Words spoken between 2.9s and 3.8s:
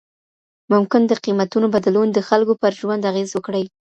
اغیز وکړي.